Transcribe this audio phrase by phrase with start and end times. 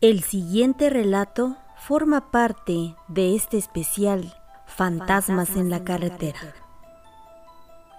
[0.00, 4.34] El siguiente relato forma parte de este especial
[4.66, 6.40] Fantasmas en la carretera.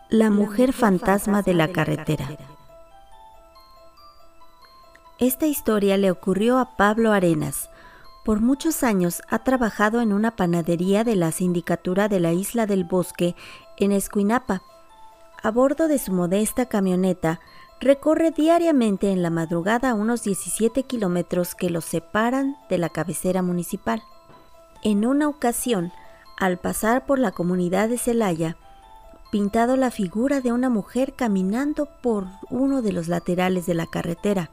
[0.09, 2.27] La mujer fantasma de la carretera.
[5.19, 7.69] Esta historia le ocurrió a Pablo Arenas.
[8.25, 12.83] Por muchos años ha trabajado en una panadería de la sindicatura de la Isla del
[12.83, 13.35] Bosque
[13.77, 14.61] en Escuinapa.
[15.41, 17.39] A bordo de su modesta camioneta,
[17.79, 24.01] recorre diariamente en la madrugada unos 17 kilómetros que los separan de la cabecera municipal.
[24.83, 25.91] En una ocasión,
[26.37, 28.57] al pasar por la comunidad de Celaya,
[29.31, 34.49] pintado la figura de una mujer caminando por uno de los laterales de la carretera,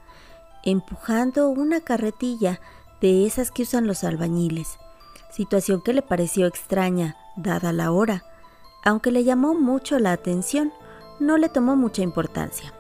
[0.65, 2.61] empujando una carretilla
[3.01, 4.79] de esas que usan los albañiles,
[5.31, 8.25] situación que le pareció extraña, dada la hora.
[8.85, 10.73] Aunque le llamó mucho la atención,
[11.21, 12.73] no le tomó mucha importancia.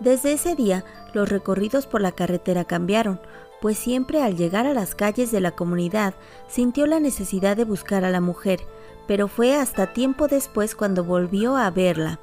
[0.00, 3.20] Desde ese día, los recorridos por la carretera cambiaron,
[3.60, 6.14] pues siempre al llegar a las calles de la comunidad
[6.48, 8.60] sintió la necesidad de buscar a la mujer,
[9.06, 12.20] pero fue hasta tiempo después cuando volvió a verla.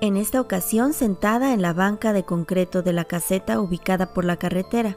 [0.00, 4.38] En esta ocasión sentada en la banca de concreto de la caseta ubicada por la
[4.38, 4.96] carretera.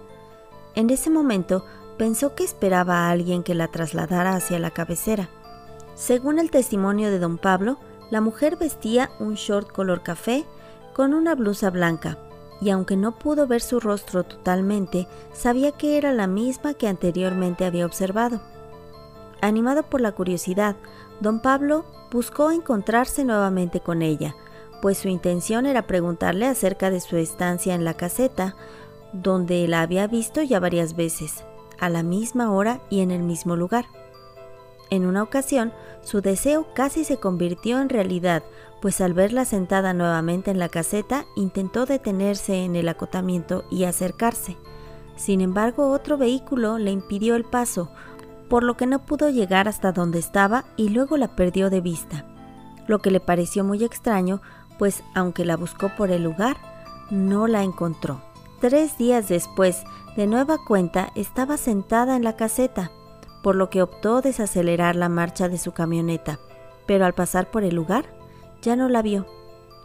[0.76, 1.66] En ese momento
[1.98, 5.30] pensó que esperaba a alguien que la trasladara hacia la cabecera.
[5.96, 7.80] Según el testimonio de don Pablo,
[8.12, 10.46] la mujer vestía un short color café
[10.94, 12.18] con una blusa blanca,
[12.62, 17.66] y aunque no pudo ver su rostro totalmente, sabía que era la misma que anteriormente
[17.66, 18.42] había observado.
[19.42, 20.76] Animado por la curiosidad,
[21.20, 24.36] don Pablo buscó encontrarse nuevamente con ella,
[24.82, 28.56] pues su intención era preguntarle acerca de su estancia en la caseta,
[29.12, 31.44] donde la había visto ya varias veces,
[31.80, 33.86] a la misma hora y en el mismo lugar.
[34.94, 38.44] En una ocasión, su deseo casi se convirtió en realidad,
[38.80, 44.56] pues al verla sentada nuevamente en la caseta, intentó detenerse en el acotamiento y acercarse.
[45.16, 47.90] Sin embargo, otro vehículo le impidió el paso,
[48.52, 52.28] por lo que no pudo llegar hasta donde estaba y luego la perdió de vista,
[52.86, 54.44] lo que le pareció muy extraño,
[54.78, 56.58] pues aunque la buscó por el lugar,
[57.10, 58.22] no la encontró.
[58.62, 62.92] Tres días después, de nueva cuenta, estaba sentada en la caseta,
[63.44, 66.40] por lo que optó desacelerar la marcha de su camioneta,
[66.88, 68.06] pero al pasar por el lugar,
[68.62, 69.28] ya no la vio.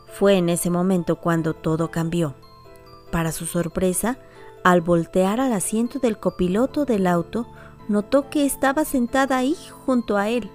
[0.06, 2.34] Fue en ese momento cuando todo cambió.
[3.10, 4.16] Para su sorpresa,
[4.64, 7.46] al voltear al asiento del copiloto del auto,
[7.88, 10.50] notó que estaba sentada ahí junto a él,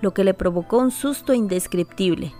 [0.00, 2.34] lo que le provocó un susto indescriptible.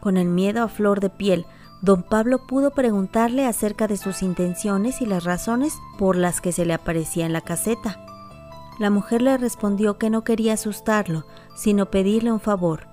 [0.00, 1.46] Con el miedo a flor de piel,
[1.82, 6.64] don Pablo pudo preguntarle acerca de sus intenciones y las razones por las que se
[6.64, 7.98] le aparecía en la caseta.
[8.78, 11.24] La mujer le respondió que no quería asustarlo,
[11.54, 12.86] sino pedirle un favor,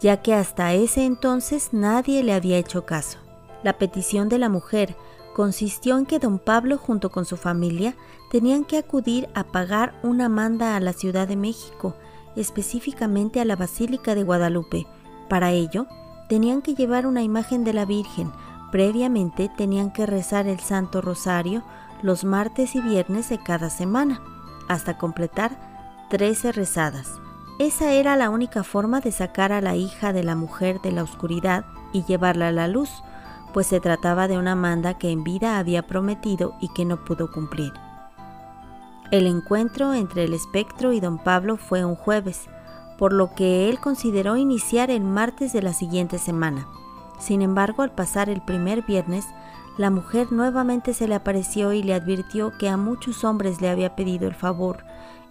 [0.00, 3.18] ya que hasta ese entonces nadie le había hecho caso.
[3.62, 4.96] La petición de la mujer
[5.34, 7.96] consistió en que don Pablo junto con su familia
[8.30, 11.94] tenían que acudir a pagar una manda a la Ciudad de México,
[12.36, 14.86] específicamente a la Basílica de Guadalupe.
[15.28, 15.86] Para ello,
[16.28, 18.32] tenían que llevar una imagen de la Virgen.
[18.70, 21.62] Previamente tenían que rezar el Santo Rosario
[22.02, 24.20] los martes y viernes de cada semana,
[24.68, 27.20] hasta completar 13 rezadas.
[27.58, 31.02] Esa era la única forma de sacar a la hija de la mujer de la
[31.02, 32.90] oscuridad y llevarla a la luz,
[33.52, 37.30] pues se trataba de una manda que en vida había prometido y que no pudo
[37.30, 37.72] cumplir.
[39.12, 42.48] El encuentro entre el espectro y don Pablo fue un jueves,
[42.98, 46.66] por lo que él consideró iniciar el martes de la siguiente semana.
[47.20, 49.26] Sin embargo, al pasar el primer viernes,
[49.76, 53.96] la mujer nuevamente se le apareció y le advirtió que a muchos hombres le había
[53.96, 54.84] pedido el favor,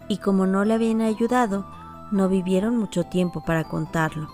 [0.09, 1.65] y como no le habían ayudado,
[2.11, 4.29] no vivieron mucho tiempo para contarlo.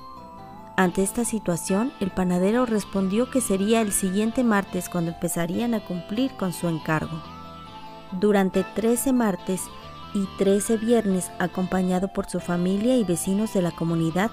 [0.76, 6.32] Ante esta situación, el panadero respondió que sería el siguiente martes cuando empezarían a cumplir
[6.38, 7.22] con su encargo.
[8.14, 9.62] Durante 13 martes
[10.16, 14.32] y 13 viernes, acompañado por su familia y vecinos de la comunidad,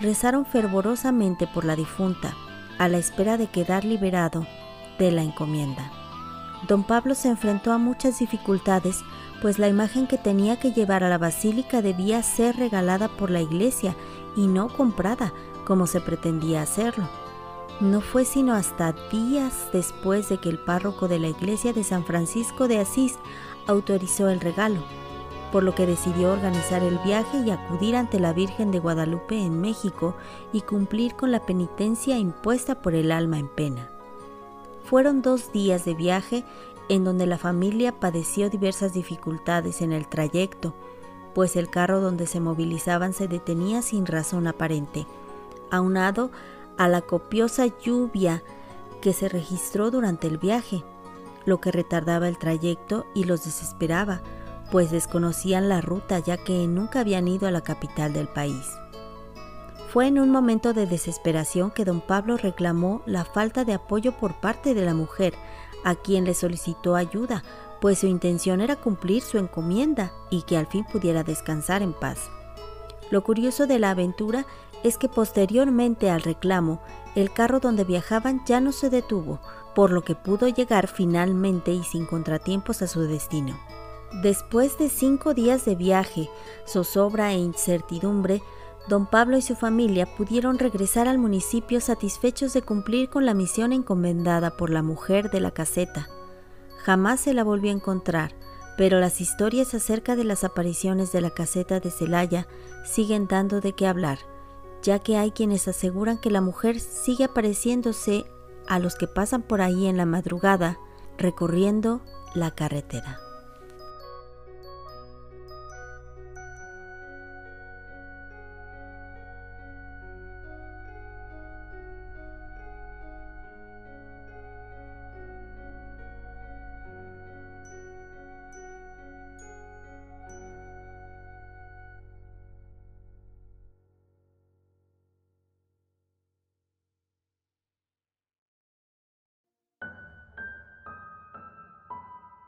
[0.00, 2.34] rezaron fervorosamente por la difunta,
[2.78, 4.46] a la espera de quedar liberado
[4.98, 5.90] de la encomienda.
[6.68, 9.04] Don Pablo se enfrentó a muchas dificultades
[9.40, 13.40] pues la imagen que tenía que llevar a la basílica debía ser regalada por la
[13.40, 13.94] iglesia
[14.34, 15.32] y no comprada,
[15.64, 17.08] como se pretendía hacerlo.
[17.80, 22.04] No fue sino hasta días después de que el párroco de la iglesia de San
[22.04, 23.18] Francisco de Asís
[23.66, 24.82] autorizó el regalo,
[25.52, 29.60] por lo que decidió organizar el viaje y acudir ante la Virgen de Guadalupe en
[29.60, 30.16] México
[30.52, 33.95] y cumplir con la penitencia impuesta por el alma en pena.
[34.86, 36.44] Fueron dos días de viaje
[36.88, 40.74] en donde la familia padeció diversas dificultades en el trayecto,
[41.34, 45.06] pues el carro donde se movilizaban se detenía sin razón aparente,
[45.72, 46.30] aunado
[46.78, 48.44] a la copiosa lluvia
[49.00, 50.82] que se registró durante el viaje.
[51.44, 54.20] lo que retardaba el trayecto y los desesperaba,
[54.72, 58.66] pues desconocían la ruta ya que nunca habían ido a la capital del país.
[59.96, 64.34] Fue en un momento de desesperación que don Pablo reclamó la falta de apoyo por
[64.34, 65.32] parte de la mujer,
[65.84, 67.42] a quien le solicitó ayuda,
[67.80, 72.28] pues su intención era cumplir su encomienda y que al fin pudiera descansar en paz.
[73.10, 74.44] Lo curioso de la aventura
[74.84, 76.82] es que posteriormente al reclamo,
[77.14, 79.40] el carro donde viajaban ya no se detuvo,
[79.74, 83.58] por lo que pudo llegar finalmente y sin contratiempos a su destino.
[84.22, 86.28] Después de cinco días de viaje,
[86.66, 88.42] zozobra e incertidumbre,
[88.88, 93.72] don Pablo y su familia pudieron regresar al municipio satisfechos de cumplir con la misión
[93.72, 96.08] encomendada por la mujer de la caseta.
[96.78, 98.32] Jamás se la volvió a encontrar,
[98.76, 102.46] pero las historias acerca de las apariciones de la caseta de Celaya
[102.84, 104.18] siguen dando de qué hablar,
[104.82, 108.24] ya que hay quienes aseguran que la mujer sigue apareciéndose
[108.68, 110.78] a los que pasan por ahí en la madrugada
[111.18, 112.02] recorriendo
[112.34, 113.25] la carretera.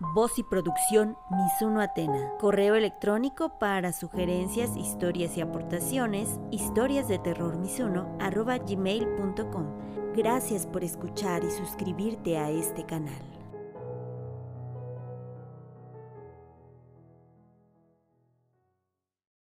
[0.01, 2.31] Voz y producción Mizuno Atena.
[2.39, 9.67] Correo electrónico para sugerencias, historias y aportaciones, historias de terror gmail.com.
[10.15, 13.38] Gracias por escuchar y suscribirte a este canal.